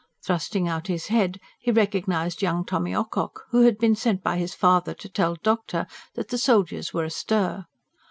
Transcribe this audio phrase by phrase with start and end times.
[0.25, 4.55] Thrusting out his head he recognised young Tommy Ocock, who had been sent by his
[4.55, 5.85] father to tell "doctor"
[6.15, 7.67] that the soldiers were astir.